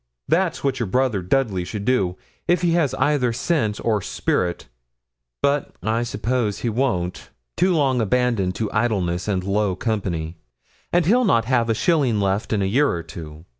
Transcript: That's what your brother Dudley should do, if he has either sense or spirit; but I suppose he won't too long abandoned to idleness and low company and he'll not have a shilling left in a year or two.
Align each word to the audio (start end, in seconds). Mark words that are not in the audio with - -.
That's 0.27 0.63
what 0.63 0.79
your 0.79 0.87
brother 0.87 1.21
Dudley 1.21 1.63
should 1.63 1.85
do, 1.85 2.17
if 2.47 2.63
he 2.63 2.71
has 2.71 2.95
either 2.95 3.31
sense 3.31 3.79
or 3.79 4.01
spirit; 4.01 4.67
but 5.43 5.75
I 5.83 6.01
suppose 6.01 6.61
he 6.61 6.69
won't 6.69 7.29
too 7.55 7.75
long 7.75 8.01
abandoned 8.01 8.55
to 8.55 8.71
idleness 8.71 9.27
and 9.27 9.43
low 9.43 9.75
company 9.75 10.37
and 10.91 11.05
he'll 11.05 11.23
not 11.23 11.45
have 11.45 11.69
a 11.69 11.75
shilling 11.75 12.19
left 12.19 12.51
in 12.51 12.63
a 12.63 12.65
year 12.65 12.89
or 12.89 13.03
two. 13.03 13.45